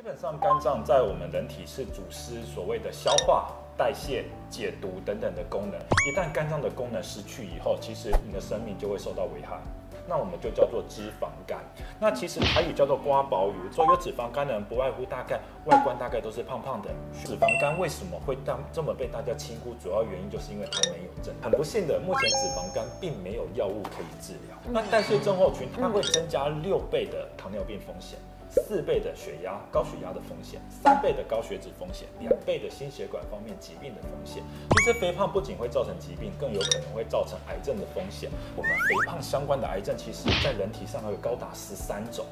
[0.00, 5.78] 基本上，肝脏在我们人体是主司所谓的消化、代谢、解毒等等的功能。
[6.08, 9.60] 一旦肝脏的功能失去以后，其实你的生命就会受到危害。
[10.08, 11.58] 那我们就叫做脂肪肝。
[12.00, 13.70] 那其实台语叫做瓜薄鱼。
[13.70, 16.88] 说有脂肪肝的人，不外乎大概外观大概都是胖胖的。
[17.22, 19.74] 脂肪肝为什么会当这么被大家轻估？
[19.74, 21.34] 主要原因就是因为它没有症。
[21.42, 24.56] 很不幸的，目前脂肪肝并没有药物可以治疗。
[24.70, 28.18] 那代谢症候群，它会增加六倍的糖尿病风险。
[28.50, 34.42] 四倍的血压、高血压的风险，三倍的高血脂风险，两倍的心血管方面疾病的风险。
[34.70, 38.28] 其实肥胖不仅会造成疾病，更有可能会造成癌症的风险。
[38.56, 42.26] 我们肥胖相关的癌症，其实在人体上会有高达十三种。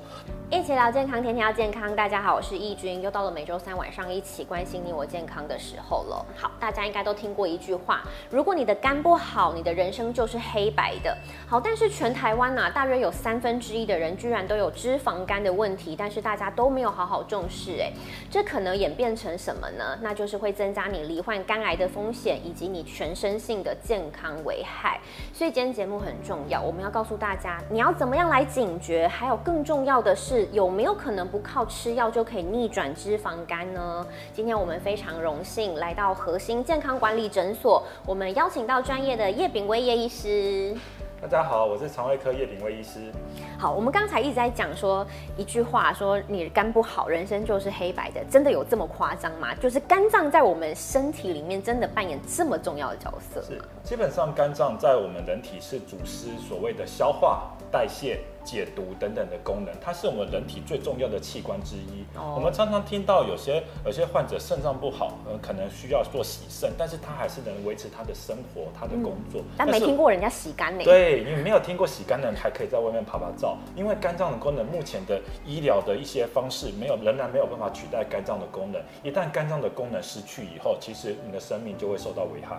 [0.50, 1.94] 一起聊健康，天天要健康。
[1.94, 6.24] 大家好，我是易君，又到了每周三晚上一起关心你我健康的时候了。
[6.34, 11.14] 好，大家应该都听过一句话：如果你的肝不好，你的人生就是黑白的。
[11.46, 17.92] 好，但是全台湾呐，大约有三分之一的人居然都有脂肪肝的问题，但但是大家都没有好好重视，哎，
[18.30, 19.98] 这可能演变成什么呢？
[20.00, 24.98] 那就是会增加你罹患肝癌的风险，以及你全身性的健康危害。
[25.34, 34.06] 所以今天节目很重要，我们要告诉大家，你要怎么样来警觉，还有更重要的是，有没有可能不靠吃药就可以逆转脂肪肝呢？
[34.33, 40.77] 今天我们非常荣幸来到核心健康管理诊所，我们邀请到专业的叶炳威叶医师。
[41.20, 43.11] 大家好，我是肠胃科叶炳威医师。
[43.59, 45.05] 好，我们刚才一直在讲说
[45.36, 49.53] 一句话，说你肝不好，人生就是黑白的，真的有这么夸张吗？
[49.56, 53.42] 就是肝脏在我们身体里面真的扮演这么重要的角色？
[53.42, 58.20] 是，基本上肝脏在我们人体是主司所谓的消化、代谢。
[58.48, 62.06] 解毒等等的功能，它是我们人体最重要的器官之一。
[62.16, 69.42] 我们常常听到有些有些患者肾脏不好，呃，可能需要做洗肾，但是他还是能维持他的生活、他的工作。
[69.58, 70.82] 但没听过人家洗肝呢？
[70.82, 78.81] 对，你没有听过洗肝的人还可以在外面拍拍照，因为肝脏的功能目前的医疗的一些方式没有，仍然没有办法取代肝脏的功能。
[79.03, 82.56] 一旦肝脏的功能失去以后，其实你的生命就会受到危害。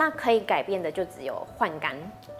[0.00, 1.94] 那可以改变的就只有换肝。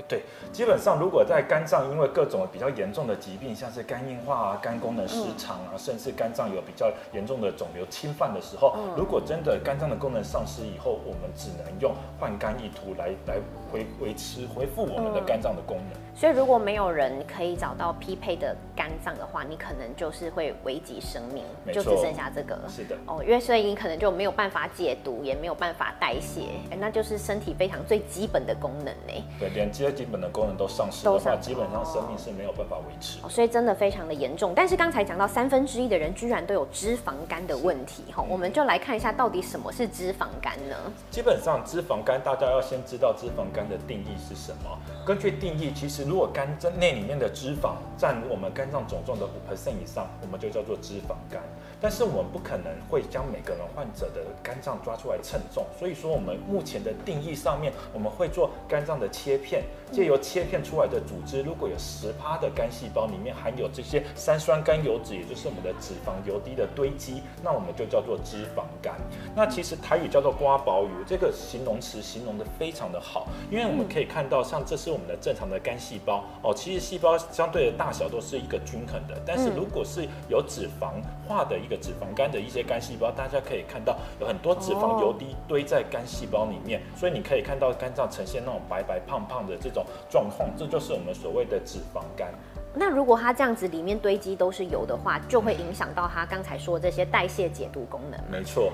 [0.08, 13.36] 对，基本上如果在肝脏因为各种比较严重的疾病，像是肝硬化啊、肝功能失常啊，甚至肝脏有比较严重的肿瘤侵犯的时候，如果真的肝脏的功能丧失以后，我们只能用换肝意图来来
[13.74, 16.00] 维维持恢复我们的肝脏的功能。
[16.20, 21.42] 所以如果没有人可以找到匹配的肝脏的话，你可能就是会危及生命，
[21.72, 22.68] 就只剩下这个了。
[22.68, 22.94] 是的。
[23.06, 26.42] 哦，因为所以你可能就没有办法解毒，也没有办法代谢，
[26.78, 29.24] 那就是身体非常最基本的功能呢。
[29.38, 33.18] 对，连这些基本的功能都丧失的话，基本上生命是没有办法维持。
[33.22, 34.52] 哦所以真的非常的严重。
[34.54, 40.76] 但是刚才讲到三分之一的人居然都有脂肪肝的问题，哈，我们就来看一下到底什么是脂肪肝呢？
[41.10, 44.78] 基本上脂肪肝，大家要先知道脂肪肝的定义是什么。
[45.06, 51.40] 根据定义，其实如果肝脏内里面的脂肪占我们肝脏总重的五 percent 以上，我们就叫做脂肪肝。
[51.80, 59.62] 但是我们不可能会将每个人患者的肝脏抓出来称重，所以说我们目前的定义上面，我们会做肝脏的切片，
[59.92, 68.96] 借由切片出来的组织，如果有十趴的肝细胞里面含有这些三酸甘油脂，也就是我们的脂肪油滴的堆积，那我们就叫做脂肪肝。
[69.36, 79.20] 那其实台语叫做瓜薄鱼，这个形容词形容的非常的好，因为我们可以看到，像这是我们的正常的肝细胞哦，其实细胞相对的大小都是一个均衡的。
[79.26, 80.92] 但是如果是有脂肪
[81.26, 92.32] 化的一个脂肪肝的一些肝细胞，大家可以看到有很多脂肪油滴堆在肝细胞里面，所以你可以看到肝脏呈现那种白白胖胖的这种状况，这就是我们所谓的脂肪肝。
[92.72, 98.20] 那如果它这样子里面堆积都是油的话，就会影响到它刚才说这些代谢解毒功能。
[98.30, 98.72] 没错。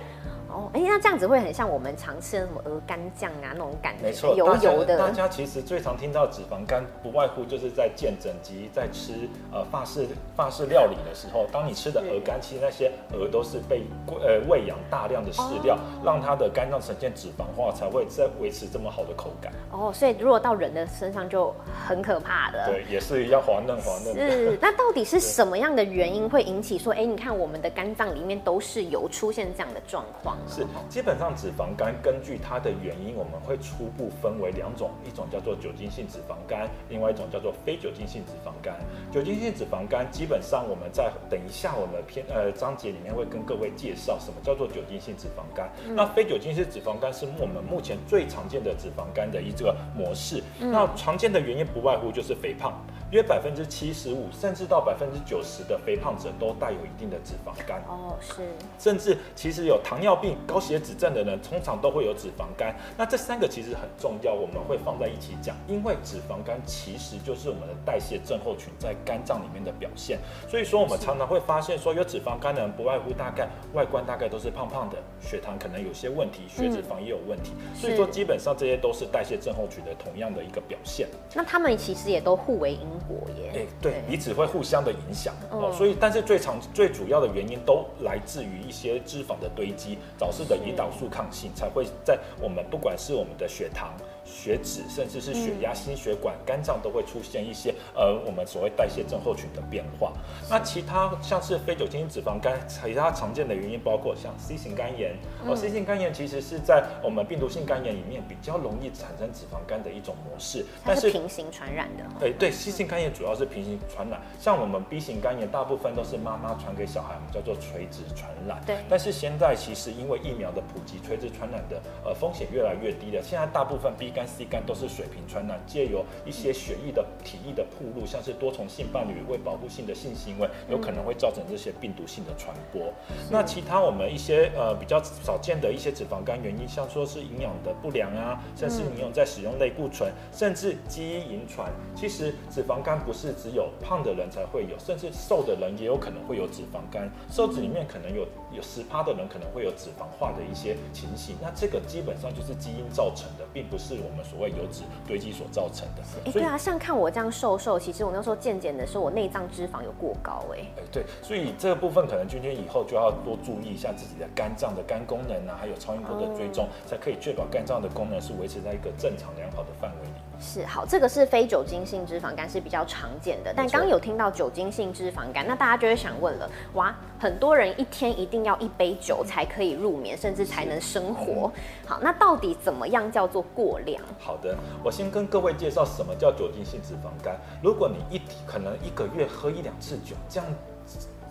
[0.57, 4.99] 哦，哎，那这样子会很像我们常吃的什么鹅肝酱啊那种感觉，没错，油油的。
[4.99, 9.13] 大家其实最常听到脂肪肝，不外乎就是在健诊及在吃
[9.53, 19.53] 呃法式法式料理的时候，当你吃的鹅肝，其实那些鹅都是被呃喂养大量的饲料，让它的肝脏呈现脂肪化，才会在维持这么好的口感。
[19.71, 21.55] 哦，所以如果到人的身上就
[21.87, 22.65] 很可怕的。
[22.73, 24.15] 对，也是要滑嫩滑嫩。
[24.15, 30.35] 是，那到底是 什么样的原因会引起说，哎，你看我们的肝脏里面都是油，出现这样的状况？
[30.49, 38.77] 是，基本上脂肪肝根据它的原因，我们会初步分为两种，一种叫做酒精性脂肪肝，另外一种叫做非酒精性脂肪肝。
[39.13, 45.71] 酒精性脂肪肝基本上我们在等一下我们篇呃章节里面会跟各位介绍什么叫做酒精性脂肪肝。
[45.95, 50.43] 那非酒精性脂肪肝是我们目前最常见的脂肪肝的一个模式。
[50.61, 52.73] 那常见的原因不外乎就是肥胖。
[53.13, 57.81] 约百分之七十五，甚至到百分之九十的肥胖者都带有一定的脂肪肝。
[57.87, 58.43] 哦，是。
[58.81, 62.75] 甚至其实有糖尿病病、高血脂症的人，通常都会有脂肪肝。
[62.97, 70.19] 那这三个其实很重要，我们会放在一起讲，因为脂肪肝其实就是我们的代谢症候群在肝脏里面的表现。
[70.49, 77.53] 所以说，我们常常会发现说，有脂肪肝的人不外乎大概外观大概都是胖胖的，血糖可能有些问题，血脂肪也有问题。
[77.75, 81.07] 所以说，基本上这些都是代谢症候群的同样的一个表现。
[81.35, 83.51] 那他们其实也都互为因果耶。
[83.55, 85.73] 哎，对，彼此会互相的影响哦。
[85.73, 93.95] 所以，但是最常、最主要的原因都来自于一些脂肪的堆积，导致的胰岛素抗性才会在我们不管是我们的血糖。
[94.27, 100.13] 血脂，甚至是血压、心血管、肝脏都会出现一些呃，我们所谓代谢症候群的变化。
[100.51, 105.17] 那其他像是非酒精性脂肪肝，其他常见的原因包括像 C 型肝炎。
[105.47, 110.67] 哦，C 型肝炎其实是在我们病毒性肝炎里面比较容易产生脂肪肝的一种模式。
[110.85, 112.05] 但是平行传染的。
[112.19, 114.21] 对对，C 型肝炎主要是平行传染。
[114.41, 118.61] 像我们 B 型肝炎，大部分都是妈妈传给小孩，我们叫做垂直传染。
[118.67, 118.77] 对。
[118.89, 123.23] 但是现在其实因为疫苗的普及，垂直传染的呃风险越来越低了。
[123.23, 132.91] 现在大部分 B 肝 C 肝都是水平传染，借由一些血液的体液的铺路，像是多重性伴侣为保护性的性行为，有可能会造成这些病毒性的传播。
[133.31, 141.71] 那其他我们一些呃比较少见的一些脂肪肝原因，像说是营养的不良啊，甚至你有在使用类固醇，甚至基因遗传。
[141.95, 147.11] 其实脂肪肝不是只有胖的人才会有，甚至瘦的人也有可能会有脂肪肝。
[147.31, 151.37] 瘦子里面可能有有十趴的人可能会有脂肪化的一些情形。
[151.43, 154.83] 那这个基本上就是基因造成的，并不是我们所谓油脂。
[155.07, 156.03] 堆积所造成的。
[156.25, 160.61] 哎，对啊，像看我这样瘦瘦，其实我那时候健检的时候，我内脏脂肪有过高哎。
[160.79, 170.15] 哎，对，所以这个部分可能君君以后就要多注意一下自己的肝脏的肝功能啊，还有超音波的追踪，才可以确保肝脏的功能是维持在一个正常良好的范围里。
[170.39, 181.51] 是好，这个是非酒精性脂肪肝是比较常见的，但刚刚有听到酒精性脂肪肝，那大家就会想问了，哇，很多人一天一定要一杯酒才可以入眠，甚至才能生活。
[181.87, 184.03] 好，那到底怎么样叫做过量？
[184.19, 187.39] 好的，我先跟各位介绍什么叫酒精性脂肪肝。
[187.63, 190.47] 如果你一可能一个月喝一两次酒，这样。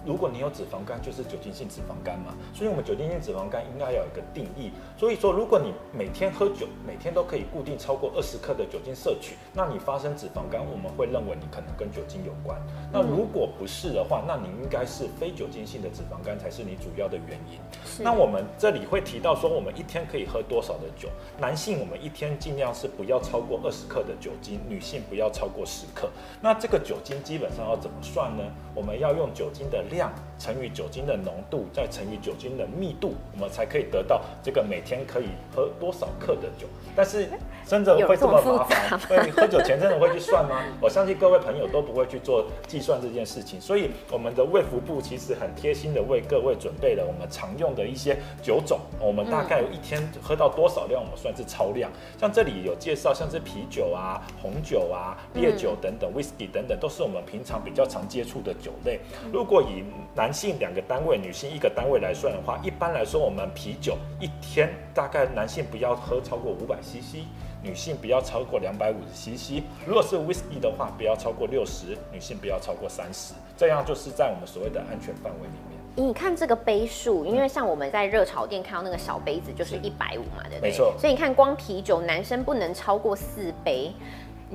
[0.05, 2.33] 如果你有脂肪肝，就是酒精性脂肪肝嘛。
[2.53, 4.71] 所以，我们酒精性脂肪肝应该有一个定义。
[4.97, 12.55] 所以说，如果你每天喝酒，每天都可以固定超过二十克的酒精摄取，那你发生脂肪肝，我们会认为你可能跟酒精有关。
[12.93, 17.59] 那如果不是的话，那你应该是非酒精性的脂肪肝才是你主要的原因。
[18.03, 21.09] 那我们这里会提到说，我们一天可以喝多少的酒？
[21.39, 26.07] 男性我们一天尽量是不要超过二十克的酒精，女性不要超过十克。
[26.41, 28.43] 那这个酒精基本上要怎么算呢？
[28.75, 29.94] 我们要用酒精的量。
[29.95, 36.67] 量乘以酒精的浓度，再乘以酒精的密度，我们才可以得到这个每天可以喝多少克的酒。
[36.95, 37.27] 但是
[37.65, 38.63] 真的会这么麻
[38.97, 39.25] 烦？
[39.25, 40.63] 你喝酒前真的会去算吗？
[40.81, 43.59] 我相信各位朋友都不会去做计算这件事情。
[43.59, 48.79] 所以我们的胃服部其实很贴心的为各位准备了我们常用的一些酒种。
[48.99, 51.91] 我们大概有一天喝到多少量，我们算是超量。
[52.19, 58.99] 像这里有介绍，像是啤酒啊、红酒啊、烈酒等等、whisky 等等，都是我们平常比较常接触的酒类。
[59.33, 59.83] 如果以
[60.25, 67.17] 男性两个单位，女性一个单位来算的话，一般来说，我们啤酒一天大概男性不要喝超过五百 CC，
[67.61, 69.61] 女性不要超过两百五十 CC。
[69.85, 76.07] 如果是 whisky 的话，不要超过六十，女性不要超过三十，这样就是在我们所谓的安全范围里面。
[76.07, 80.71] 你看这个杯数，因为像我们在热炒店看到那个小杯子就是一百五嘛，对不对？
[80.71, 80.91] 没错。
[80.97, 83.93] 所以你看，光啤酒男生不能超过四杯。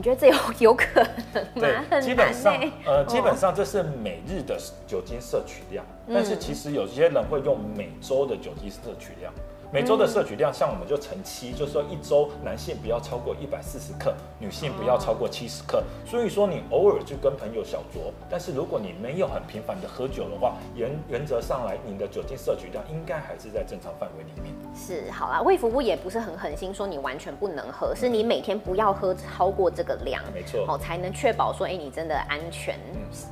[0.00, 0.35] 你觉得这有
[0.71, 0.87] 有可
[1.35, 1.45] 能
[1.76, 1.85] 吗？
[1.90, 2.54] 对，基本上，
[2.87, 9.30] 呃，基本上这是每日的酒精摄取量，但是其实有些人会用每周的酒精摄取量。
[9.73, 15.85] 每周的摄取量，像我们就乘七，就是说一周男性不要超过一百四十克，女性不要超过七十克。
[16.05, 24.53] 所以说你偶尔就跟朋友小酌，但是如果你没有很频繁的喝酒的话，原原则上来，你的酒精摄取量应该还是在正常范围里面。
[24.75, 32.77] 是，好啦，卫福部也不是很狠心说你完全不能喝，是你每天不要喝超过这个量，没错，好才能确保说，哎，你真的安全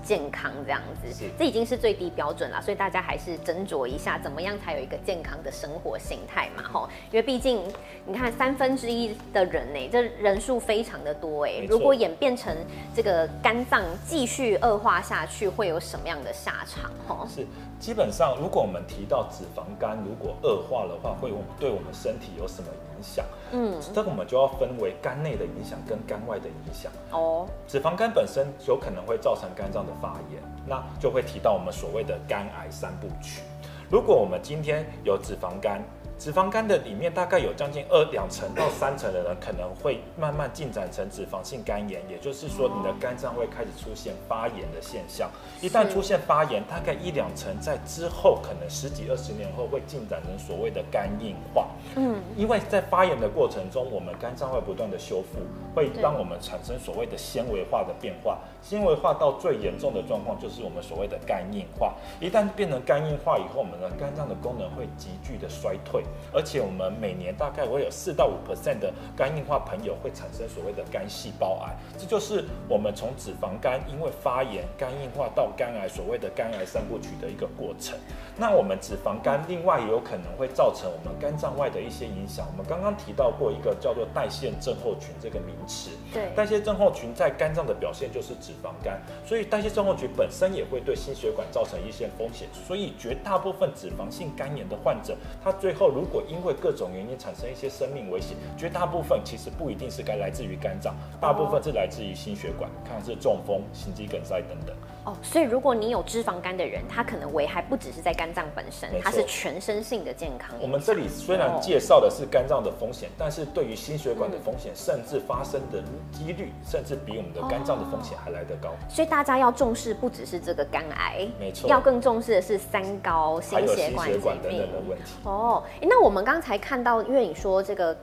[0.04, 1.28] 健康这样子。
[1.36, 6.20] 这已经是最低标准了，所以大家还是斟酌一下，怎么样才有一个健康的生活性。
[6.28, 7.62] 态嘛吼，因为毕竟
[8.06, 11.64] 你看三分之一的人呢，这人数非常的多哎。
[11.68, 12.54] 如果演变成
[12.94, 16.90] 这个肝脏继续恶化下去，会有什么样的下场？
[17.06, 17.46] 吼，是
[17.80, 23.24] 基本上，如果我们提到脂肪肝如果恶化的话，会对我们身体有什么影响？
[23.52, 26.92] 嗯，这个我们就要分为肝内的影响跟肝外的影响。
[27.10, 33.42] 哦，脂肪肝本身有可能会造成肝脏的发炎，那就会提到我们所谓的肝癌三部曲。
[33.90, 35.82] 如果我们今天有脂肪肝，
[36.18, 45.30] 脂肪肝的里面大概有将近二两成到三成的人可能会慢慢进展成脂肪性肝炎，也就是说你的肝脏会开始出现发炎的现象。
[45.62, 51.68] 一旦出现发炎，大概一两成在之后可能十几二十年后会进展成所谓的肝硬化。
[51.94, 55.38] 嗯，因为在发炎的过程中，我们肝脏会不断的修复，
[55.72, 58.38] 会让我们产生所谓的纤维化的变化。
[58.60, 61.94] 纤维化到最严重的状况就是我们所谓的肝硬化。
[62.20, 66.02] 一旦变成肝硬化以后，我们的肝脏的功能会急剧的衰退。
[66.32, 77.98] 而且我们每年大概会有四到五 percent 的肝硬化朋友会产生所谓的肝细胞癌，这就是我们从脂肪肝因为发炎、肝硬化到肝癌所谓的肝癌三部曲的一个过程。
[78.36, 82.46] 那我们脂肪肝另外也有可能会造成我们肝脏外的一些影响。
[82.50, 92.48] 我们刚刚提到过一个叫做代谢症候群这个名词，对，代谢症候群在肝脏的表现就是脂肪肝，所以代谢症候群本身也会对心血管造成一些风险。
[92.66, 104.76] 所以绝大部分脂肪性肝炎的患者，他最后如果因为各种原因产生一些生命危险，绝大部分其实不一定是该来自于肝脏，大部分是来自于心血管，看是中风、心肌梗塞等等。
[105.04, 110.54] 哦，所以如果你有脂肪肝的人，他可能危害不只是在肝脏本身，它是全身性的健康。
[110.60, 118.70] 我们这里虽然介绍的是肝脏的风险，但是对于心血管的风险，甚至发生的几率，甚至比我们的肝脏的风险还来得高。
[118.88, 125.14] 所以大家要重视不只是这个肝癌，没错，要更重视的是三高、心血管等等的问题。
[125.24, 127.96] 哦，那我们刚才看到，因为你说这个。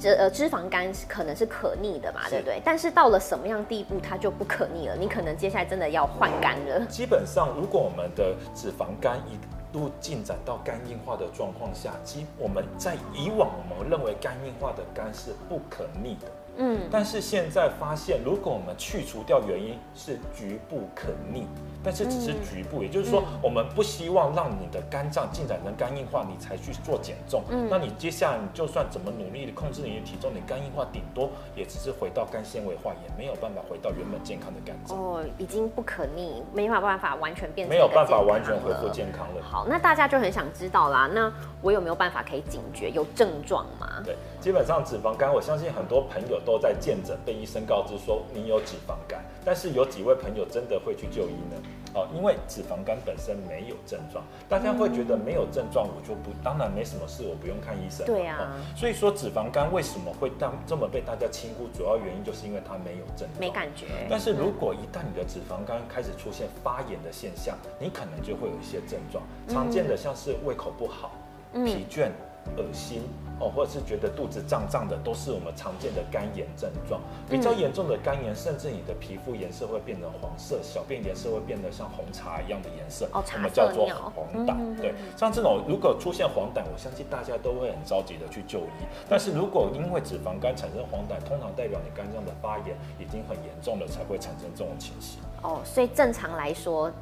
[0.00, 2.58] 脂呃脂肪肝可能是可逆的嘛，对不对？
[2.64, 4.96] 但是到了什么样地步它就不可逆了？
[4.96, 6.86] 你可能接下来真的要换肝了。
[6.86, 9.38] 基本上，如果我们的脂肪肝一
[9.70, 16.26] 度进展到肝硬化的状况下，基我们在以往我们认为肝硬化的肝是不可逆的。
[16.56, 21.46] 嗯，但是现在发现，如果我们去除掉原因，是局部可逆，
[21.82, 27.42] 但是只是局部，也就是说，我们不希望让你的肝脏进展成肝硬化，你才去做减重。
[27.48, 34.98] 嗯，那你接下来你就算怎么努力的控制你的体重，你肝硬化顶多也只是回到肝纤维化，也没有办法回到原本健康的肝脏。
[34.98, 39.42] 哦，已经不可逆，没法办法完全变，没有办法完全恢复健康了。
[39.42, 41.32] 好，那大家就很想知道啦，那
[41.62, 42.90] 我有没有办法可以警觉？
[42.90, 44.02] 有症状吗？
[44.04, 46.40] 对，基本上脂肪肝，我相信很多朋友。
[46.42, 51.56] 都在见诊，被医生告知说你有脂肪肝，但是有几位朋友真的会去就医呢？
[51.94, 58.06] 哦，因为脂肪肝本身没有症状，大家会觉得没有症状，我就不，当然没什么事，我不用看医生。
[58.06, 61.66] 对啊，所以说脂肪肝为什么会当这么被大家轻忽？
[61.76, 63.86] 主要原因就是因为它没有症状，没感觉。
[64.08, 71.12] 但是如果一旦你的脂肪肝开始出现发炎的现象，你可能就会有一些症状，常见的像是胃口不好、
[71.52, 72.10] 疲倦。
[72.56, 73.02] 恶心
[73.40, 77.00] 哦，或者是觉得肚子胀胀的，都是我们常见的肝炎症状。
[77.28, 84.76] 比较严重的肝炎，甚至你的皮肤颜色会变成黄色，小便颜色会变得像红茶一样的颜色，我们叫做黄疸。
[84.76, 88.84] 对，像这种如果出现黄疸，我相信大家都会很着急的去就医。
[89.08, 95.18] 但是如果因为脂肪肝产生黄疸，通常代表你肝脏的发炎已经很严重了，才会产生这种情形。
[95.42, 96.92] 哦，所以正常来说。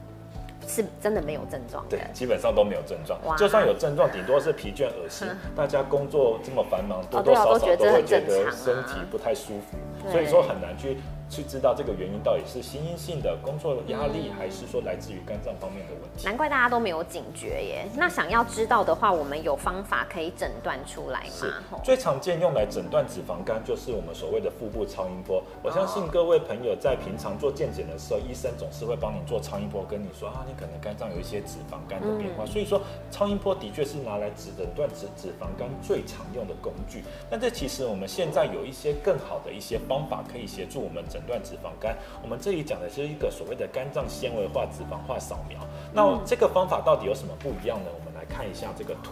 [0.68, 3.18] 是真的没有症状，对，基本上都没有症状。
[3.36, 5.26] 就算有症状，顶多是疲倦、恶心。
[5.56, 9.78] 大家工作这么繁忙，多多少少都会觉得身体不太舒服，
[10.12, 10.98] 所以说很难去。
[11.28, 16.24] 去知道这个原因到底是心因性的工作压力，还是说来自于肝脏方面的问题？
[16.24, 17.86] 难怪大家都没有警觉耶。
[17.94, 21.78] 那想要知道的话，我们有方法可以诊断出来吗？
[21.84, 25.42] 最常见用来诊断脂肪肝就是我们所谓的腹部超音波。
[25.62, 32.46] 我相信各位朋友在平常做健检的时候，医生总是会帮你做超音波，跟你说啊，你可能肝脏有一些脂肪肝的变化。
[32.46, 32.80] 所以说，
[33.10, 37.04] 超音波的确是拿来诊断脂脂肪肝最常用的工具。
[37.28, 41.17] 但这其实我们现在有一些更好的一些方法可以协助我们诊。
[41.18, 45.58] 诊断脂肪肝，我们这里讲的是一个所谓的肝脏纤维化脂肪化扫描。
[45.92, 47.90] 那这个方法到底有什么不一样呢？
[47.92, 49.10] 我们来看一下这个图。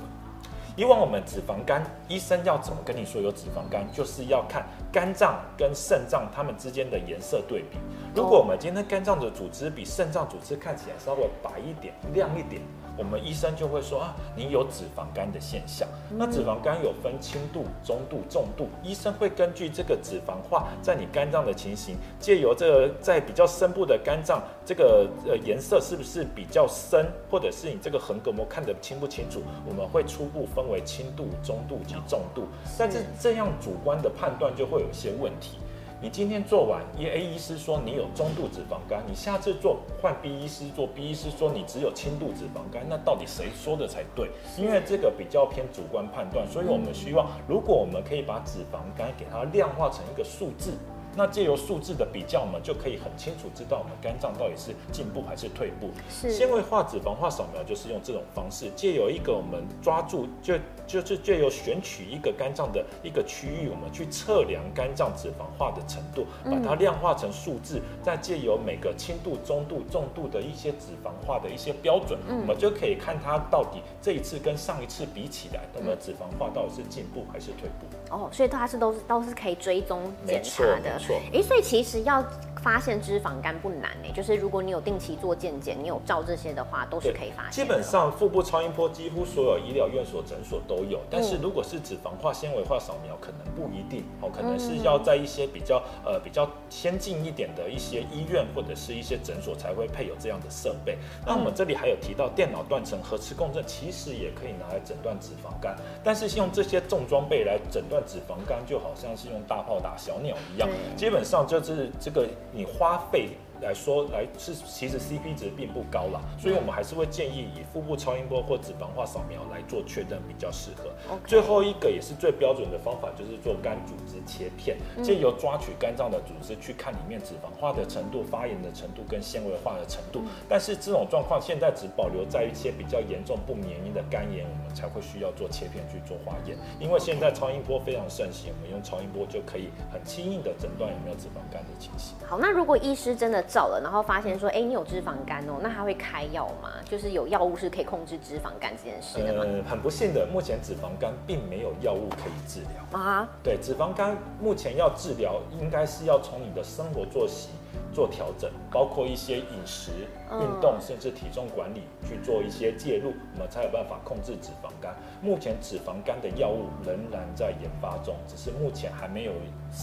[0.77, 7.79] 以往我们脂肪肝，医生要怎么跟你说有脂肪肝，就是要看肝脏跟肾脏它们之间的颜色对比。
[8.15, 12.61] 如果我们今天肝脏的组织比肾脏组织看起来稍微白一点、亮一点。
[12.99, 15.87] 我们医生就会说啊，你有脂肪肝的现象。
[16.11, 32.49] 那脂肪肝有分轻度、中度、重度，医生会根据这个脂肪化在你肝脏的情形，借由这个在比较深部的肝脏，这个呃颜色是不是比较深，或者是你这个横膈膜看得清不清楚，我们会初步分为轻度、中度及重度。
[32.77, 35.59] 但是这样主观的判断就会有一些问题。
[36.03, 44.29] 你今天做完，A A 医师说你有中度脂肪肝，你下次做换 B 医师做，B 医师说你只有轻度脂肪肝，那到底谁说的才对？
[44.59, 50.73] 因为这个比较偏主观判断，所以我们希望，如果我们可以把脂肪肝给它量化成一个数字，
[51.17, 55.91] 那借由数字的比较，我们就可以很清楚知道我们肝脏到底是进步还是退步。
[56.11, 60.55] 是纤维化脂肪化扫描就是用这种方式，借由一个我们抓住就
[60.87, 78.15] 就是借由选取一个肝脏的一个区域，我们去测量肝脏脂肪化的程度，把它量化成数字，再借由每个轻度、中度、重度的一些脂肪化的一些标准，我们就可以看它到底这一次跟上一次比起来，我们的脂肪化到底是进步还是退步。
[78.15, 81.06] 哦，所以它是都是都是可以追踪检查没的。
[81.07, 81.21] 错。
[81.33, 82.23] 没错诶，所以其实要
[82.67, 87.53] 发现脂肪肝不难诶，就是如果你有定期做健检，你有照这些的话，都是可以发现。
[87.53, 100.99] 基本上腹部超音波几乎所有医疗院所、诊所都有，但嗯是如果是脂肪化、纤维化扫描，可能不一定哦，可能是要在一些比较呃比较先进一点的一些医院或者是一些诊所才会配有这样的设备。
[101.25, 113.29] 那我们这里还有提到电脑断层、核磁共振，其实也可以拿来诊断脂肪肝，但是用这些重装备来诊断脂肪肝，就好像是用大炮打小鸟一样，基本上就是这个你花费。
[113.61, 120.91] 来说来是其实 CP 值并不高啦，所以我们还是会建议以腹部超音波或脂肪化扫描来做确认比较适合。
[121.27, 130.23] 最后一个也是最标准的方法，就是做肝组织切片，借由抓取肝脏的组织去看里面脂肪化的程度、发炎的程度跟纤维化的程度。
[130.49, 136.57] 但是这种状况现在只保留在一些比较严重不免疫的肝炎，我们才会需要做切片去做化验。
[136.79, 142.17] 因为现在超音波非常盛行，我们用超音波就可以很轻易的诊断有没有脂肪肝的情形。
[142.27, 146.71] 好，那如果医师真的照了，然后发现说，哎、你有脂肪肝哦，那他会开药吗？
[146.85, 149.45] 就是有药物是可以控制脂肪肝这件事的吗？
[149.45, 153.01] 呃，很不幸的，目前脂肪肝并没有药物可以治疗。
[153.01, 157.51] 啊，对，脂肪肝目前要治疗，应该是要从你的生活作息
[157.93, 159.91] 做调整，包括一些饮食、
[160.26, 164.95] 嗯运动，甚至体重管理去做一些介入，我们才有办法控制脂肪肝。
[165.23, 169.33] 目前脂肪肝的药物仍然在研发中，只是目前还没有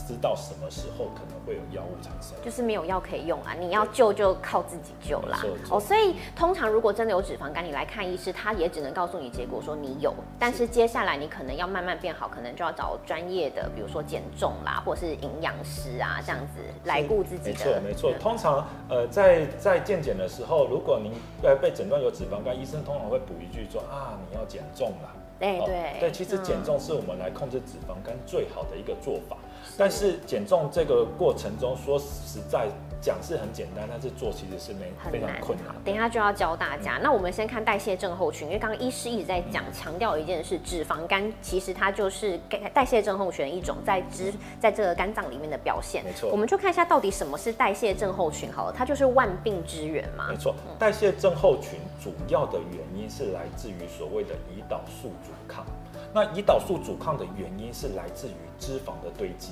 [0.08, 2.36] 知道什么时候可能会有药物产生。
[2.44, 5.42] 就是没有药可以用啊，你要救就靠自己救啦。
[5.70, 10.68] 哦，所以通常如果真的有脂肪肝，你来看医师，他也只能告诉你结果说你有，但是。
[10.74, 17.60] 接下来你可能要慢慢变好，可能就要找专业的，比如说减重啦，或是营养师啊这样子来顾自己没的。
[17.60, 18.12] 错没错。
[18.12, 21.12] 嗯，通常呃在在健检的时候，如果您
[21.44, 25.14] 呃被诊断有脂肪肝，医生通常会补一句说啊你要减重啦。
[25.40, 29.38] 对对对对，其实嗯减重是我们来控制脂肪肝最好的一个做法。
[29.78, 32.68] 但是减重这个过程中，说实在
[33.04, 35.76] 讲是很简单，但是做其实是没非常困难。
[35.84, 36.98] 等一下就要教大家。
[37.04, 46.02] 那我们先看代谢症候群，因为刚刚医师一直在讲，强调一件事，脂肪肝其实它就是代代谢症候群的一种在脂在这个肝脏里面的表现。
[46.06, 50.38] 没错我们就看一下到底什么是代谢症候群好了，它就是万病之源嘛没。
[50.38, 55.66] 错，代谢症候群主要的原因是来自于所谓的胰岛素阻抗。
[56.14, 59.52] 那胰岛素阻抗的原因是来自于脂肪的堆积，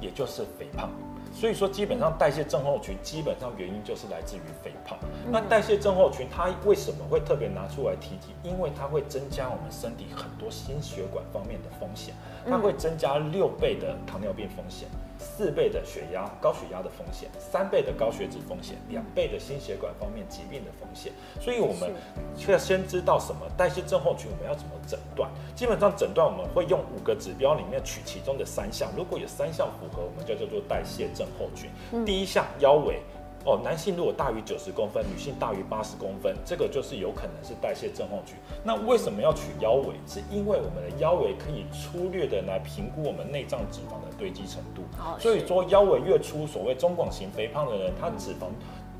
[0.00, 0.90] 也就是肥胖。
[1.32, 4.98] 所以说，基本上代谢症候群基本上原因就是来自于肥胖。
[5.30, 8.34] 那代谢症候群它为什么会特别拿出来提及？
[8.42, 12.14] 因为它会增加我们身体很多心血管方面的风险，
[12.48, 14.88] 它会增加六倍的糖尿病风险。
[15.20, 21.12] 四倍的血压、高血压的风险，三倍的高血脂风险，两倍的心血管方面疾病的风险。
[21.38, 21.92] 所以我们
[22.34, 25.30] 却要先知道什么代谢症候群，我们要怎么诊断。
[25.54, 31.70] 基本上诊断我们会用五个指标里面取其中的三项，如果有三项符合，我们就叫做代谢症候群。
[32.04, 33.02] 第一项腰围。
[33.46, 38.36] 哦，男性如果大于九十公分，女性大于八十公分，这个就是有可能是代谢症候群。
[38.62, 39.94] 那为什么要取腰围？
[40.06, 44.82] 是因为我们的腰围可以粗略的来评估我们内脏脂肪的堆积程度。
[45.00, 48.46] 哦所以说腰围越粗，所谓中广型肥胖的人，他脂肪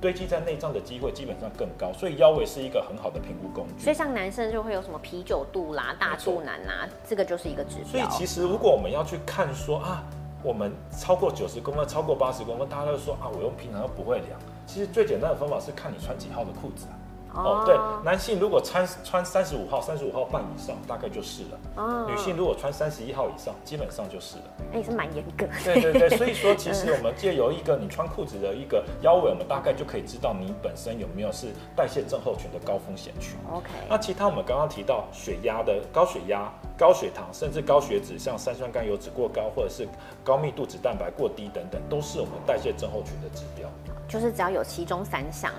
[0.01, 3.95] 堆积在内脏的机会基本上更高，所以腰围是一个很好的评估工具所以。
[3.95, 7.85] 像男生就会有什么啤酒肚啦、大肚腩啦，这个就是一个指标。
[7.85, 10.03] 所以其实如果我们要去看说啊，
[10.43, 14.41] 我们超过九十公分、超过八十公分，大家都说啊，我用平常又不会量。
[14.67, 16.97] 其实最简单的方法是看你穿几号的裤子啊。
[17.35, 21.59] 哦，对，男性如果穿穿三十五号、三十五号半以上，大概就是了。
[21.77, 24.45] 哦女性如果穿三十一号以上，基本上就是了。
[24.73, 25.53] 哎、是蛮严格的。
[25.65, 33.37] 对对对，所以说其实我们借由一个你穿裤子的一个腰围，我们大概就可以知道你本身有没有是代谢症候群的高风险群。
[33.53, 39.87] OK，那其他我们刚刚提到血压的高血压、高血糖，甚至高血脂，像三酸甘油脂过高，或者是
[40.25, 43.69] 高密度脂蛋白过低等等，都是我们代谢症候群的指标。
[44.09, 45.53] 就是只要有其中三项，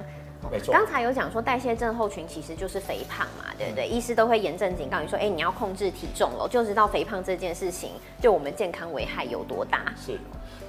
[0.49, 0.73] 没错。
[0.73, 3.88] 刚才有讲说代谢症候群其实就是肥胖嘛，对不对？
[3.88, 9.93] 医师都会严正警告你说，哎，你要控制体重了，就知道肥胖这件事情对我们健康危害有多大。
[9.95, 10.17] 是。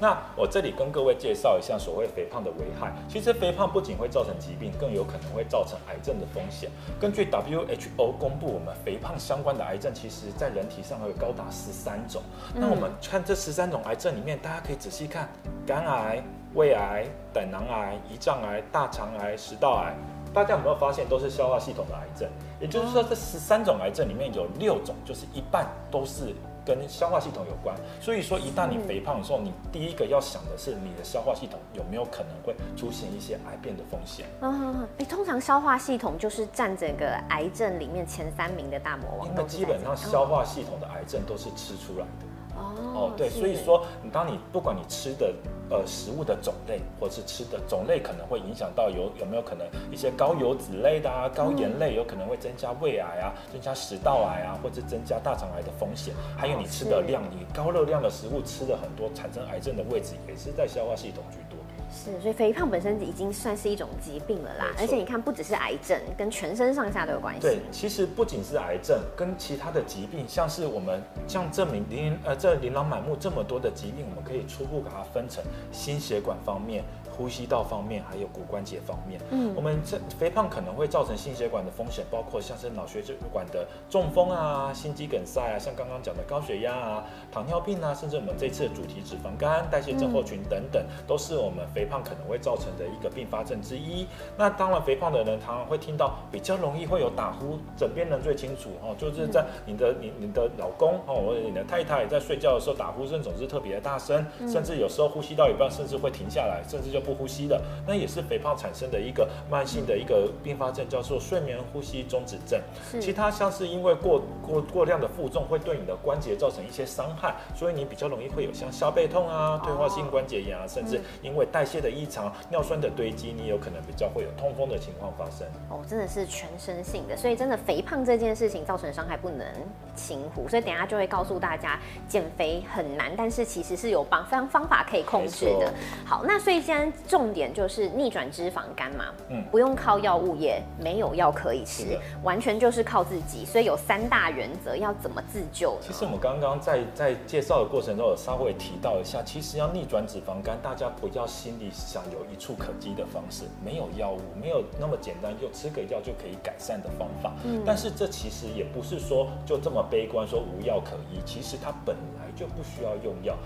[0.01, 2.93] 那我这里跟各位介绍一下所谓肥胖的危害。
[3.09, 6.69] 其实肥胖不仅会造成疾病，更有可能会造成癌症的风险。
[7.01, 12.21] 根据 WHO 公布，我们肥胖相关的癌症，其实在人体上会有高达十三种。
[12.53, 15.29] 那我们看这十三种癌症里面，大家可以仔细看，
[15.65, 16.21] 肝癌、
[16.55, 19.95] 胃癌、胆囊癌、胰脏癌、大肠癌、食道癌，
[20.33, 22.29] 大家有没有发现都是消化系统的癌症？
[22.61, 26.35] 也就是说，这十三种癌症里面有六种，就是一半都是。
[26.65, 34.27] 跟消化系统有关，所以说一旦你肥胖的时候，你第一个要想的是你的消化系统有没有可能会出现一些癌变的风险。
[34.43, 39.29] 嗯，哎，通常消化系统就是占整个癌症里面前三名的大魔王。
[39.35, 42.27] 那基本上消化系统的癌症都是吃出来的。
[42.57, 45.35] 哦，对，所以说你当你不管你吃的
[45.71, 56.15] 呃食物的种类，或是吃的种类，可能会影响到有有没有可能一些高油脂类的啊、高盐类，有可能会增加胃癌啊、增加食道癌啊，或者增加大肠癌的风险。
[56.37, 61.59] 还有你吃的量，你高热量的食物吃的很多，产生癌症的位置也是在消化系统居多。
[61.93, 64.67] 是，所以肥胖本身已经算是一种疾病了啦。
[64.79, 67.41] 而且你看，不只是癌症，跟全身上下都有关系。
[67.43, 76.83] 对，其实不仅是癌症，跟其他的疾病，像是我们像这明琳呃这琳琅满目这么多的疾病，我们可以初步把它分成心血管方面。
[77.16, 94.07] 呼吸道方面，还有骨关节方面，嗯，我们这肥胖可能会造成心血管的风险，包括像是脑血管的中风啊、心肌梗塞啊，像刚刚讲的高血压啊、糖尿病啊，甚至我们这次的主题脂肪肝、代谢症候群等等，都是我们肥胖可能会造成的一个并发症之一。
[94.38, 107.02] 那当然，肥胖的人常常会听到比较容易会有打呼，枕边人最清楚哦，就是在你的你你的老公哦，或者你的太太在睡觉的时候打呼声总是特别的大声，甚至有时候呼吸到一半，甚至会停下来，甚至就。
[107.03, 112.61] 不呼吸的，那也是肥胖产生的一个慢性的一个并发症，叫做睡眠呼吸中止症。
[113.01, 125.47] 其他像是因为过过过量的负重会对你的关节造成一些伤害，所以你比较容易会有像消背痛啊、退化性关节炎啊，甚至因为代谢的异常、尿酸的堆积，你有可能比较会有痛风的情况发生。
[125.69, 129.47] 哦，真的是全身性的，所以真的肥胖这件事情造成的伤害不能
[129.95, 130.49] 轻忽。
[130.49, 135.73] 所以等下就会告诉大家，减肥很难，但是其实是有方方方法可以控制的。
[136.05, 137.03] 好，那所以现在。
[137.13, 143.45] 重点就是逆转脂肪肝嘛，嗯，不用靠药物，也没有药可以吃，完全就是靠自己。
[143.45, 145.77] 所以有三大原则，要怎么自救？
[145.83, 157.35] 其实我们刚刚在在介绍的过程中，有稍微提到一下，其实要逆转脂肪肝，大家不要心里想有一处可及的方式，没有药物，没有那么简单，就吃个药就可以改善的方法。
[157.45, 161.21] 嗯，但是这其实也不是说就这么悲观，说无药可医。
[161.27, 163.37] 其实它本来就不需要用药。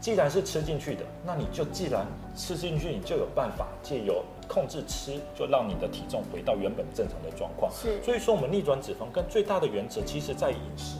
[0.00, 7.70] 既然是吃进去的，那你就既然吃进去，你就有办法借由控制吃，就让你的体重回到原本正常的状况。
[7.70, 10.96] 是，所以说我们逆转脂肪跟最大的原则，其实在饮食。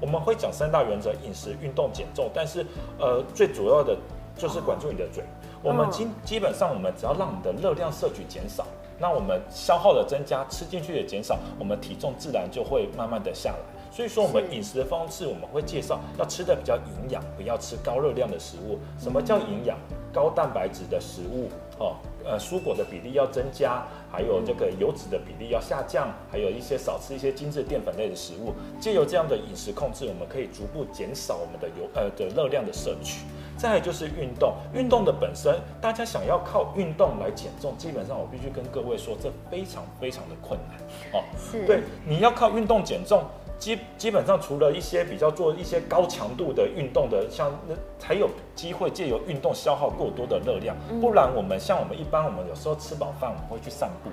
[0.00, 2.30] 我们会讲三大原则：饮食、运动、减重。
[2.32, 2.64] 但是，
[2.98, 3.96] 呃，最主要的
[4.36, 5.22] 就是管住你的嘴。
[5.62, 8.64] 我们基基本上，我们只要让你的热量摄取减少，
[8.98, 13.58] 那我们消耗的增加，吃进去的减少，我们体重自然就会慢慢的下来。
[13.98, 18.78] 所以说，我们饮食的方式，我们会介绍要吃的比较营养，不要吃高热量的食物。
[18.96, 19.76] 什么叫营养？
[20.14, 28.54] 高蛋白质的食物哦，呃，蔬果的比例要增加，还有这个油脂的比例要下降，还有一些少吃一些精致淀粉类的食物。
[28.78, 33.24] 借由这样的饮食控制，我们可以逐步减少我们的油呃的热量的摄取。
[33.56, 40.78] 再就是运动，运动的本身，大家想要靠运动来减重，基本上我必须跟各位说，这非常非常的困难
[41.12, 41.24] 哦。
[41.66, 43.24] 对，你要靠运动减重。
[43.58, 50.76] 基基本上，除了一些比较做一些高强度的运动的，像那才有机会借由运动消耗过多的热量。
[51.00, 54.10] 不然，我们像我们一般，我们有时候吃饱饭，我们会去散步。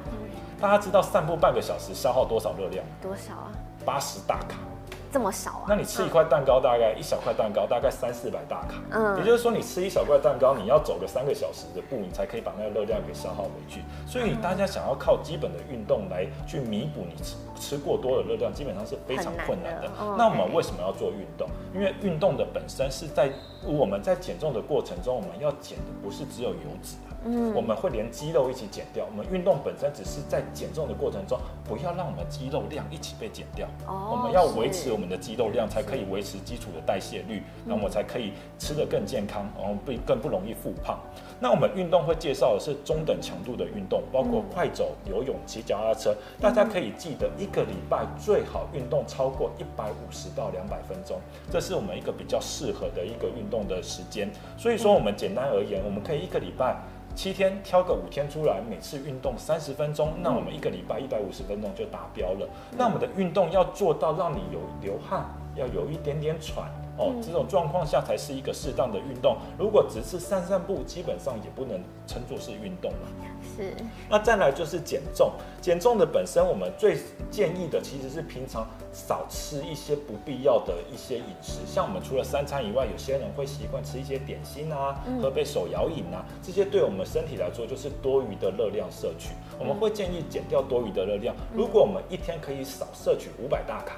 [0.59, 2.83] 大家知道散步半个小时消耗多少热量？
[3.01, 3.51] 多少啊？
[3.85, 4.57] 八十大卡。
[5.15, 5.65] 这么少啊？
[5.69, 8.73] 那你吃一块蛋糕，大概一小块蛋糕大概三四百大卡。
[8.91, 13.81] 嗯，也就是说，你吃一小块蛋糕，你要走个三个小时的步，你才可以把那个热量给消耗回去。
[14.05, 19.89] 所以，大家想要靠基本的运动来去弥补你吃吃过多的热量，基本上是非常困难的。
[20.17, 21.47] 那我们为什么要做运动？
[21.73, 23.31] 因为运动的本身是在
[23.63, 26.97] 我们在减重的过程中，我们要减的不是只有油脂。
[27.25, 29.05] 嗯，我们会连肌肉一起减掉。
[29.05, 33.67] 我们运动本身只是在减重的过程中，不要让我们肌肉量一起被减掉。
[33.87, 40.99] 哦，我们要维持我们的肌肉量，才可以维持基础的代谢率，那么才可以吃得更健康，然后不更不容易复胖。
[41.39, 46.15] 那我们运动会介绍的是中等强度的运动，包括快走、游泳、骑脚踏车。
[46.39, 51.19] 大家可以记得，一个礼拜最好运动超过一百五十到两百分钟，
[51.51, 54.29] 这是我们一个比较适合的一个运动的时间。
[54.57, 56.77] 所以说，我们简单而言，我们可以一个礼拜。
[57.15, 62.47] 七天挑个五天出来，每次运动三十分钟，那我们一个礼拜一百五十分钟就达标了。
[62.77, 65.25] 那我们的运动要做到让你有流汗，
[65.55, 66.69] 要有一点点喘。
[66.97, 69.37] 哦，这种状况下才是一个适当的运动。
[69.57, 73.07] 如果只是散散步，基本上也不能称作是运动了。
[73.57, 73.73] 是。
[74.09, 75.31] 那再来就是减重，
[75.61, 76.97] 减重的本身我们最
[77.29, 89.29] 建议的其实是平常少吃一些不必要的一些饮食，像我们除了三餐以外，有些人会习惯吃一些点心啊，喝杯手摇饮啊，这些对我们身体来说就是多余的热量摄取。
[89.59, 91.35] 我们会建议减掉多余的热量。
[91.53, 93.97] 如果我们一天可以少摄取五百大卡。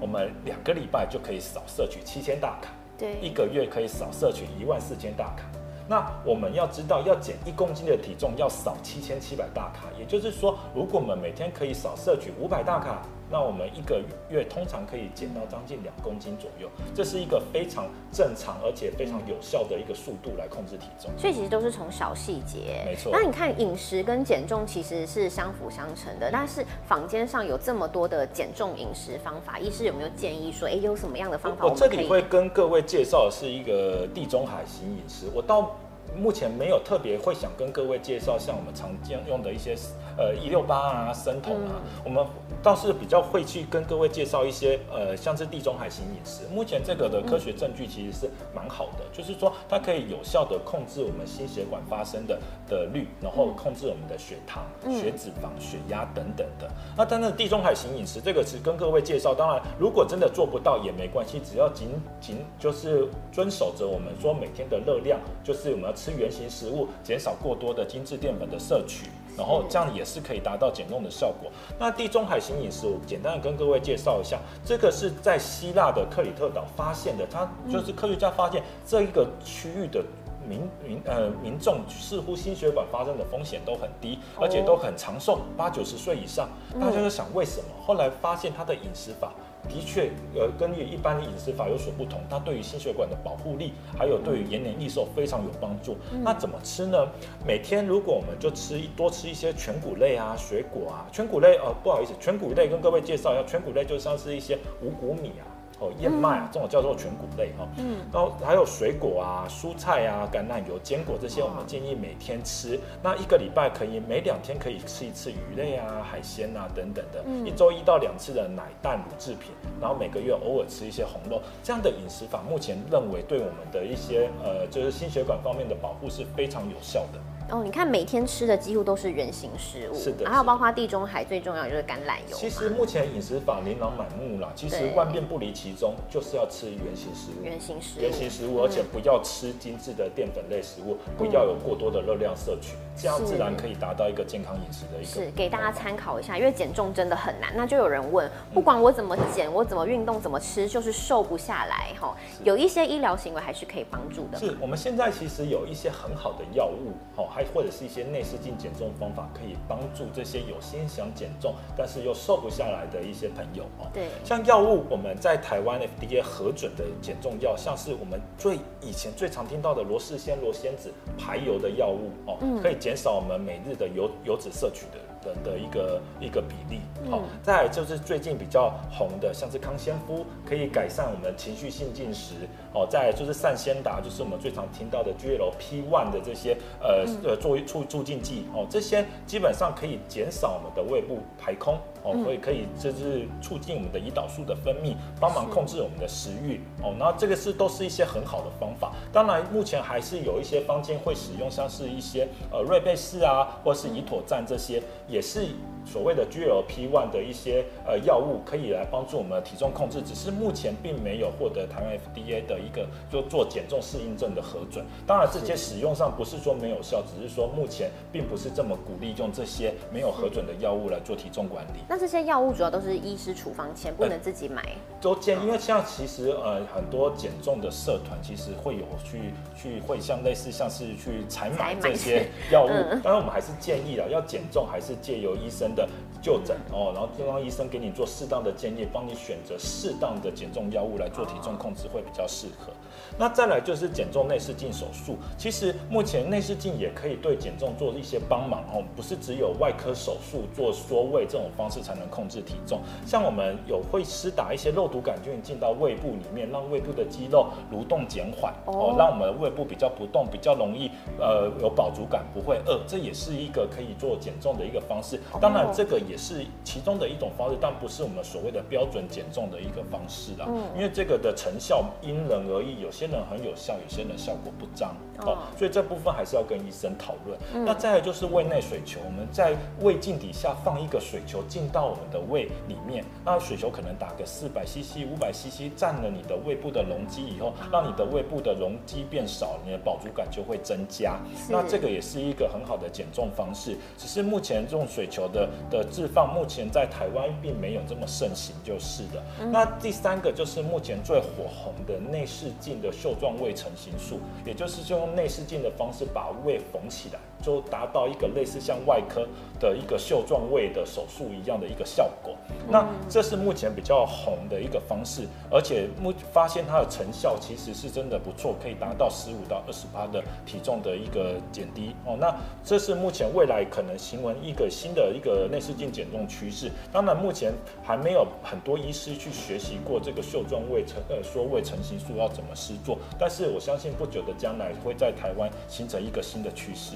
[0.00, 5.44] 我们两个礼拜就可以少摄取七千大卡，对，一个月可以少摄取一万四千大卡。
[5.88, 13.02] 那我们要知道，要减一公斤的体重要少七千七百大卡，也就是说，如果我们每天可以少摄取五百大卡。
[13.30, 21.10] 那我们一个月通常可以减到将近两公斤左右，这是一个非常正常而且非常有效的一个速度来控制体重。
[21.18, 23.10] 所以其实都是从小细节，没错。
[23.12, 31.64] 那你看饮食跟减重其实是相辅相成的，但是坊间上有这么多的减重饮食方法，医师有没有建议说，哎，有什么样的方法？
[31.66, 35.76] 我这里会跟各位介绍的是一个地中海型饮食，我到
[36.16, 39.76] 目前没有特别会想跟各位介绍像我们常见用的一些。
[40.18, 42.24] 呃，一六八啊，生酮啊，我们
[42.66, 46.42] 倒是比较会去跟各位介绍一些呃，像是地中海型饮食。
[46.52, 52.36] 目前这个的科学证据其实是蛮好的，就是说它可以有效的控制我们心血管发生的
[52.68, 56.68] 的率，然后控制我们的血糖、血脂肪、血压等等的。
[56.96, 59.32] 那当然，地中海型饮食这个是跟各位介绍。
[59.32, 69.06] 当然，如果真的做不到也没关系，只要仅仅就是遵守着我们说每天的热量，就是我们要吃原形食物，减少过多的精致淀粉的摄取。
[69.36, 71.50] 然后这样也是可以达到减重的效果。
[71.78, 80.04] 那地中海型饮食，我简单的跟各位介绍一下，这个是在希腊的克里特岛发现的，它就是科学家发现这一个区域的
[80.48, 86.48] 民民呃民众似乎心血管发生的风险都很低，而且都很长寿，八九十岁以上。
[86.80, 87.66] 大家就想为什么？
[87.84, 89.32] 后来发现他的饮食法。
[89.68, 95.96] 的确，呃，跟一般的饮食法有所不同，它对于心血管的保护力，还有对于延年益寿非常有帮助。
[96.22, 97.08] 那怎么吃呢？
[97.46, 105.55] 每天如果我们就吃多吃一些全谷类啊、水果啊，全谷类，呃，不好意思，全谷类跟各位介绍一下，全谷类就像是一些五谷米啊。
[105.78, 112.80] 哦，燕麦啊，这种叫做全谷类哈，嗯，然后还有水果啊、蔬菜啊、橄榄油、坚果这些，我们建议每天吃。
[113.02, 127.20] 那一个礼拜可以每两天可以吃一次鱼类啊、海鲜啊等等的，嗯一周一到两次的奶蛋乳制品，然后每个月偶尔吃一些红肉，这样的饮食法目前认为对我们的一些呃就是心血管方面的保护是非常有效的。
[127.50, 132.36] 哦，你看每天吃的几乎都是原形食物，是的，还有包括地中海最重要就是橄榄油。
[132.36, 137.44] 其实目前饮食法琳琅满目啦，其实万变不离其中，就是要吃原形食物。
[137.44, 145.06] 原形食物，原形食物，而且不要吃精致的淀粉类食物，不要有过多的热量摄取，这样自然可以达到一个健康饮食的一个。
[145.06, 147.52] 是给大家参考一下，因为减重真的很难。
[147.54, 152.16] 那就有人问，不管我怎么减，我怎么运动，怎么吃，就是瘦不下来哈。
[152.42, 154.38] 有一些医疗行为还是可以帮助的。
[154.38, 158.06] 是我们现在其实有一些很好的药物，哦，还或者是一些。
[158.06, 163.90] 内视镜减重方法可以帮助这些有心想减重但是又瘦不下来的一些朋友哦。
[163.92, 174.98] 对，像药物，我们在台湾 FDA 核准的减重药，像是我们最以前最常听到的罗氏仙、罗仙子排油的药物哦，可以减少我们每日的油油脂摄取的。
[175.26, 182.34] 的的一个一个比例，好，再就是最近比较红的，像是康先夫，可以改善我们情绪性进食，
[182.72, 191.76] 哦，再就是善先达，就是我们最常听到的 GLP one 的这些呃呃作为促促进剂，哦，这些基本上可以减少我们的胃部排空。
[192.06, 196.60] 哦，所以可以就是促进我们的胰岛素的分泌，帮忙控制我们的食欲。
[196.82, 198.92] 哦，然后这个是都是一些很好的方法。
[199.12, 205.48] 当然，目前还是有一些坊间会使用，像是一些呃瑞贝氏啊，或是胰妥赞这些，也是。
[205.88, 214.84] 所谓的 GLP one 的一些呃药物可以来帮助我们体重控制，只是目前并没有获得台湾 FDA 的一个就做减重适应症的核准。
[215.06, 221.78] 当然，这些使用上不是说没有效，只是说目前并不是这么鼓励用这些没有核准的药物来做体重管理。
[221.88, 224.62] 那这些药物主要都是医师处方签，不能自己买。
[225.00, 232.68] 都建，因为像其实呃很多减重的社团其实会有去去会像类似像是去采买这些 药物。
[233.02, 235.66] 当然，我们还是建议啊，要减重还是借由医生。
[235.76, 235.86] 的
[236.22, 242.72] 就诊哦，然后就让医生给你做适当的建议，帮你选择适当的减重药物来做体重控制会比较适合。
[243.18, 265.20] 那再来就是减重内视镜手术，其实目前内视镜也可以对减重做一些帮忙哦，不是只有外科手术做缩胃这种方式才能控制体重，像我们有会施打一些肉毒杆菌进到胃部里面，让胃部的肌肉蠕动减缓哦，让我们的胃部比较不动，比较容易呃有饱足感，不会饿，这也是一个可以做减重的一个方式。
[265.40, 270.46] 当然这个也是其中的一种方式，但不是我们所谓的标准减重的一个方式啦。
[270.48, 277.38] 嗯，因为这个的成效因人而异，有些人很有效，有些人效果不彰哦，所以这部分还是要跟医生讨论。
[277.64, 291.18] 那再来就是胃内水球，我们在胃镜底下放一个水球进到我们的胃里面，那水球可能打个四百 CC、五百 CC，占了你的胃部的容积以后，让你的胃部的容积变少，你的饱足感就会增加。
[291.48, 299.22] 那这个也是一个很好的减重方式，只是目前这种水球的的置放，目前在台湾并没有这么盛行，就是的。
[299.50, 307.18] 那第三个就是目前最火红的内视镜的袖状胃成型术，也就是就用内视镜的方式把胃缝起来。
[307.42, 309.28] 就达到一个类似像外科
[309.60, 312.34] 的一个袖状胃的手术一样的一个效果。
[312.68, 322.16] 那这是目前比较红的一个方式，而且目发现它的成效其实是真的不错，可以达到十五到二十八的体重的一个减低哦。
[322.18, 326.70] 那这是目前未来可能形成一个新的一个内视镜减重趋势。
[326.92, 336.94] 当然，目前还没有很多医师去学习过这个袖状胃成呃缩胃成型术要怎么施做，但是我相信不久的将来会在台湾形成一个新的趋势。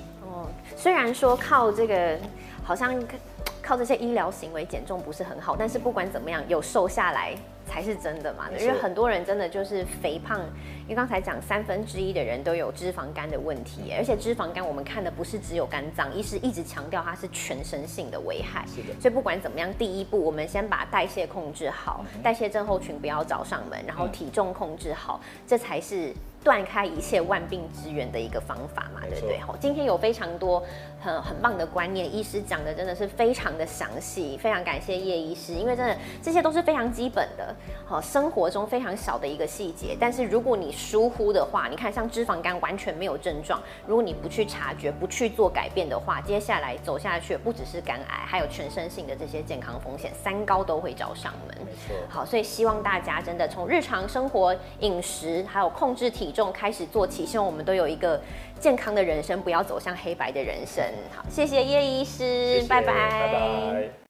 [0.77, 2.19] 虽然说靠这个，
[2.65, 2.95] 好像
[3.71, 8.49] 靠这些医疗行为减重不是很好，但是不管怎么样，有瘦下来才是真的嘛。
[8.59, 10.41] 因为很多人真的就是肥胖，
[10.83, 18.65] 因为刚才讲三分之一的人都有脂肪肝的问题，而且脂肪肝我们看的不是只有肝脏，医师一直强调它是全身性的危害。
[18.67, 19.01] 是的。
[19.01, 26.13] 所以不管怎么样，第一步我们先把代谢控制好，代谢症候群不要找上门，然后体重控制好，这才是。
[26.43, 29.39] 断开一切万病之源的一个方法嘛，对不对？
[29.41, 30.65] 好，今天有非常多
[30.99, 51.55] 很很棒的观念，医师讲的真的是非常的详细，非常感谢叶医师，因为真的这些都是非常基本的，好生活中非常小的一个细节，但是如果你疏忽的话，你看像脂肪肝完全没有症状，如果你不去察觉，不去做改变的话，接下来走下去不只是肝癌，还有全身性的这些健康风险，三高都会找上门。
[51.67, 51.95] 没错。
[52.09, 56.31] 好，所以希望大家真的从日常生活饮食还有控制体。
[56.31, 58.21] 重开始做起，希望我们都有一个
[58.61, 60.85] 健康的人生，不要走向黑白的人生。
[61.15, 64.10] 好，谢谢叶医师，拜拜。